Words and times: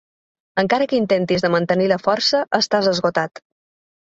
Encara 0.61 0.87
que 0.93 0.97
intentis 1.01 1.45
de 1.45 1.51
mantenir 1.57 1.91
la 1.91 1.99
força, 2.07 2.41
estàs 2.61 2.91
esgotat. 2.97 3.45